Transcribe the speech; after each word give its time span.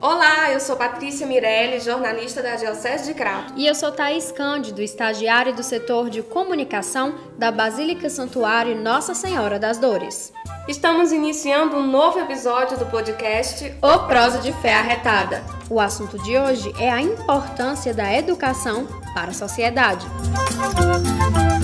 Olá, 0.00 0.52
eu 0.52 0.60
sou 0.60 0.76
Patrícia 0.76 1.26
Mirelli, 1.26 1.80
jornalista 1.80 2.40
da 2.40 2.54
Diocese 2.54 3.06
de 3.06 3.14
Crato. 3.14 3.52
E 3.56 3.66
eu 3.66 3.74
sou 3.74 3.90
Thaís 3.90 4.30
Cândido, 4.30 4.80
estagiária 4.80 5.52
do 5.52 5.64
setor 5.64 6.08
de 6.08 6.22
comunicação 6.22 7.16
da 7.36 7.50
Basílica 7.50 8.08
Santuário 8.08 8.80
Nossa 8.80 9.12
Senhora 9.12 9.58
das 9.58 9.76
Dores. 9.76 10.32
Estamos 10.68 11.10
iniciando 11.10 11.74
um 11.74 11.84
novo 11.84 12.20
episódio 12.20 12.78
do 12.78 12.86
podcast 12.86 13.74
O 13.82 13.98
Prosa 14.06 14.38
de 14.38 14.52
Fé 14.52 14.74
Arretada. 14.74 15.42
O 15.68 15.80
assunto 15.80 16.16
de 16.22 16.38
hoje 16.38 16.72
é 16.78 16.88
a 16.88 17.02
importância 17.02 17.92
da 17.92 18.14
educação 18.14 18.86
para 19.12 19.32
a 19.32 19.34
sociedade. 19.34 20.06
Amanhã, 20.76 21.57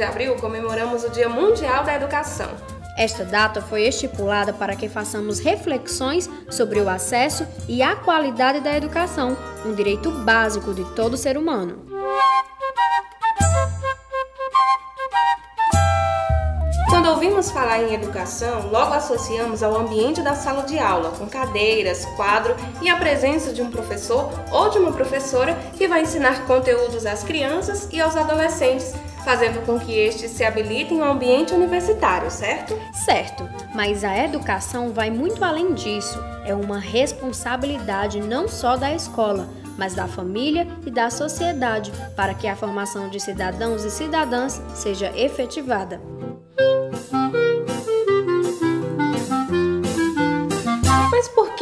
de 0.00 0.04
abril, 0.04 0.34
comemoramos 0.36 1.04
o 1.04 1.10
Dia 1.10 1.28
Mundial 1.28 1.84
da 1.84 1.94
Educação. 1.94 2.48
Esta 2.96 3.22
data 3.22 3.60
foi 3.60 3.82
estipulada 3.82 4.50
para 4.50 4.74
que 4.74 4.88
façamos 4.88 5.38
reflexões 5.38 6.26
sobre 6.48 6.80
o 6.80 6.88
acesso 6.88 7.46
e 7.68 7.82
a 7.82 7.94
qualidade 7.94 8.60
da 8.60 8.74
educação, 8.74 9.36
um 9.62 9.74
direito 9.74 10.10
básico 10.10 10.72
de 10.72 10.86
todo 10.94 11.18
ser 11.18 11.36
humano. 11.36 11.84
Quando 16.88 17.10
ouvimos 17.10 17.50
falar 17.50 17.82
em 17.82 17.92
educação, 17.92 18.70
logo 18.70 18.94
associamos 18.94 19.62
ao 19.62 19.76
ambiente 19.76 20.22
da 20.22 20.34
sala 20.34 20.62
de 20.62 20.78
aula, 20.78 21.10
com 21.10 21.26
cadeiras, 21.28 22.06
quadro 22.16 22.56
e 22.80 22.88
a 22.88 22.96
presença 22.96 23.52
de 23.52 23.60
um 23.60 23.70
professor 23.70 24.30
ou 24.50 24.70
de 24.70 24.78
uma 24.78 24.92
professora 24.92 25.54
que 25.76 25.86
vai 25.86 26.02
ensinar 26.02 26.46
conteúdos 26.46 27.04
às 27.04 27.22
crianças 27.22 27.86
e 27.92 28.00
aos 28.00 28.16
adolescentes, 28.16 28.92
fazendo 29.24 29.64
com 29.64 29.78
que 29.78 29.92
estes 29.92 30.30
se 30.30 30.44
habilitem 30.44 31.00
ao 31.00 31.12
ambiente 31.12 31.54
universitário, 31.54 32.30
certo? 32.30 32.78
Certo, 32.92 33.48
mas 33.74 34.04
a 34.04 34.16
educação 34.16 34.92
vai 34.92 35.10
muito 35.10 35.44
além 35.44 35.74
disso. 35.74 36.22
É 36.44 36.54
uma 36.54 36.78
responsabilidade 36.78 38.20
não 38.20 38.48
só 38.48 38.76
da 38.76 38.92
escola, 38.94 39.48
mas 39.76 39.94
da 39.94 40.06
família 40.06 40.66
e 40.84 40.90
da 40.90 41.08
sociedade, 41.08 41.92
para 42.14 42.34
que 42.34 42.46
a 42.46 42.56
formação 42.56 43.08
de 43.08 43.18
cidadãos 43.18 43.84
e 43.84 43.90
cidadãs 43.90 44.60
seja 44.74 45.10
efetivada. 45.16 46.00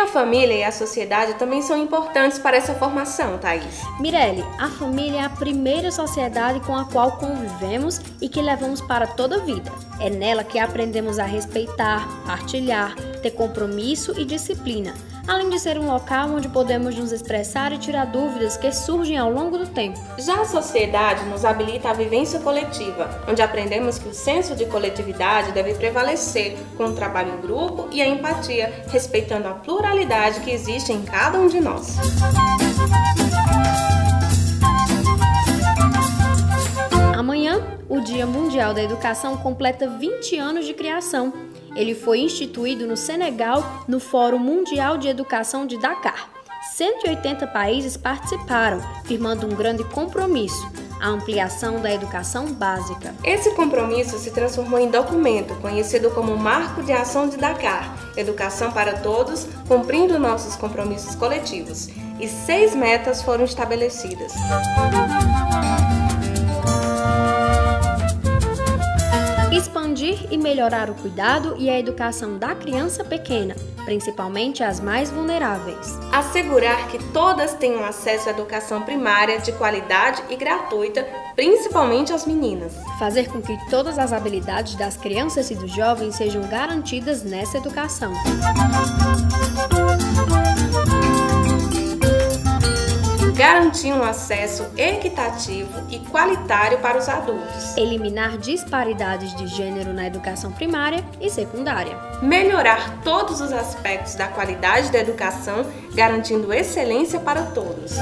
A 0.00 0.06
família 0.06 0.54
e 0.54 0.64
a 0.64 0.72
sociedade 0.72 1.34
também 1.34 1.60
são 1.60 1.76
importantes 1.76 2.38
para 2.38 2.56
essa 2.56 2.74
formação, 2.74 3.38
Thaís? 3.38 3.82
Mirelle, 4.00 4.44
a 4.58 4.68
família 4.68 5.20
é 5.20 5.24
a 5.24 5.30
primeira 5.30 5.90
sociedade 5.90 6.60
com 6.60 6.74
a 6.74 6.86
qual 6.86 7.12
convivemos 7.12 8.00
e 8.20 8.28
que 8.28 8.40
levamos 8.40 8.80
para 8.80 9.06
toda 9.06 9.36
a 9.36 9.40
vida. 9.40 9.70
É 10.00 10.08
nela 10.08 10.42
que 10.42 10.58
aprendemos 10.58 11.18
a 11.18 11.24
respeitar, 11.24 12.08
partilhar, 12.24 12.94
ter 13.22 13.32
compromisso 13.32 14.18
e 14.18 14.24
disciplina 14.24 14.94
além 15.30 15.48
de 15.48 15.60
ser 15.60 15.78
um 15.78 15.86
local 15.86 16.28
onde 16.30 16.48
podemos 16.48 16.96
nos 16.96 17.12
expressar 17.12 17.72
e 17.72 17.78
tirar 17.78 18.04
dúvidas 18.04 18.56
que 18.56 18.72
surgem 18.72 19.16
ao 19.16 19.30
longo 19.30 19.56
do 19.56 19.66
tempo. 19.68 19.96
Já 20.18 20.40
a 20.40 20.44
sociedade 20.44 21.24
nos 21.26 21.44
habilita 21.44 21.90
à 21.90 21.92
vivência 21.92 22.40
coletiva, 22.40 23.22
onde 23.28 23.40
aprendemos 23.40 23.96
que 23.96 24.08
o 24.08 24.12
senso 24.12 24.56
de 24.56 24.66
coletividade 24.66 25.52
deve 25.52 25.74
prevalecer 25.74 26.58
com 26.76 26.86
o 26.86 26.94
trabalho 26.94 27.34
em 27.34 27.40
grupo 27.40 27.88
e 27.92 28.02
a 28.02 28.08
empatia, 28.08 28.82
respeitando 28.88 29.46
a 29.46 29.52
pluralidade 29.52 30.40
que 30.40 30.50
existe 30.50 30.92
em 30.92 31.02
cada 31.02 31.38
um 31.38 31.46
de 31.46 31.60
nós. 31.60 31.96
Amanhã, 37.16 37.78
o 37.88 38.00
Dia 38.00 38.26
Mundial 38.26 38.74
da 38.74 38.82
Educação 38.82 39.36
completa 39.36 39.88
20 39.88 40.36
anos 40.38 40.66
de 40.66 40.74
criação. 40.74 41.32
Ele 41.74 41.94
foi 41.94 42.20
instituído 42.20 42.86
no 42.86 42.96
Senegal 42.96 43.84
no 43.86 44.00
Fórum 44.00 44.38
Mundial 44.38 44.98
de 44.98 45.08
Educação 45.08 45.66
de 45.66 45.78
Dakar. 45.78 46.30
180 46.74 47.46
países 47.46 47.96
participaram, 47.96 48.80
firmando 49.04 49.46
um 49.46 49.50
grande 49.50 49.84
compromisso 49.84 50.70
a 51.00 51.08
ampliação 51.08 51.80
da 51.80 51.92
educação 51.92 52.52
básica. 52.52 53.14
Esse 53.24 53.50
compromisso 53.54 54.18
se 54.18 54.30
transformou 54.30 54.78
em 54.78 54.90
documento, 54.90 55.54
conhecido 55.56 56.10
como 56.10 56.36
Marco 56.36 56.82
de 56.82 56.92
Ação 56.92 57.28
de 57.28 57.38
Dakar 57.38 57.96
Educação 58.16 58.70
para 58.70 58.98
Todos, 58.98 59.46
cumprindo 59.66 60.18
nossos 60.18 60.56
compromissos 60.56 61.14
coletivos. 61.14 61.88
E 62.20 62.28
seis 62.28 62.74
metas 62.74 63.22
foram 63.22 63.44
estabelecidas. 63.44 64.34
E 70.30 70.36
melhorar 70.36 70.90
o 70.90 70.94
cuidado 70.94 71.54
e 71.58 71.70
a 71.70 71.78
educação 71.78 72.38
da 72.38 72.54
criança 72.54 73.04
pequena, 73.04 73.54
principalmente 73.84 74.62
as 74.62 74.80
mais 74.80 75.10
vulneráveis. 75.10 75.98
Assegurar 76.12 76.88
que 76.88 76.98
todas 77.12 77.54
tenham 77.54 77.84
acesso 77.84 78.28
à 78.28 78.32
educação 78.32 78.82
primária 78.82 79.38
de 79.38 79.52
qualidade 79.52 80.22
e 80.28 80.36
gratuita, 80.36 81.06
principalmente 81.34 82.12
as 82.12 82.26
meninas. 82.26 82.74
Fazer 82.98 83.28
com 83.28 83.40
que 83.40 83.56
todas 83.68 83.98
as 83.98 84.12
habilidades 84.12 84.74
das 84.74 84.96
crianças 84.96 85.50
e 85.50 85.54
dos 85.54 85.72
jovens 85.72 86.16
sejam 86.16 86.42
garantidas 86.42 87.22
nessa 87.22 87.58
educação. 87.58 88.12
Garantir 93.40 93.90
um 93.90 94.02
acesso 94.02 94.66
equitativo 94.76 95.70
e 95.90 95.98
qualitário 96.10 96.76
para 96.80 96.98
os 96.98 97.08
adultos, 97.08 97.74
eliminar 97.74 98.36
disparidades 98.36 99.34
de 99.34 99.46
gênero 99.46 99.94
na 99.94 100.06
educação 100.06 100.52
primária 100.52 101.02
e 101.18 101.30
secundária, 101.30 101.96
melhorar 102.20 103.00
todos 103.02 103.40
os 103.40 103.50
aspectos 103.50 104.14
da 104.14 104.28
qualidade 104.28 104.92
da 104.92 104.98
educação, 104.98 105.64
garantindo 105.94 106.52
excelência 106.52 107.18
para 107.18 107.44
todos. 107.44 107.92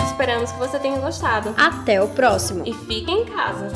Esperamos 0.07 0.51
que 0.51 0.59
você 0.59 0.81
tenha 0.81 0.99
gostado. 0.99 1.55
Até 1.57 2.03
o 2.03 2.09
próximo. 2.09 2.65
E 2.67 2.73
fique 2.73 3.13
em 3.13 3.25
casa. 3.27 3.69